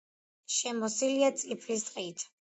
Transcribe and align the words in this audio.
შემოსილია 0.59 1.29
წიფლის 1.43 1.87
ტყით. 1.93 2.27